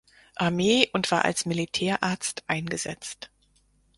[0.35, 3.29] Armee und war als Militärarzt eingesetzt.